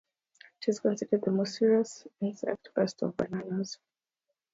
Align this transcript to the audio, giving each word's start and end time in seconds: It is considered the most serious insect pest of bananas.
It 0.59 0.67
is 0.67 0.79
considered 0.79 1.21
the 1.21 1.29
most 1.29 1.59
serious 1.59 2.07
insect 2.21 2.69
pest 2.73 3.03
of 3.03 3.15
bananas. 3.15 3.77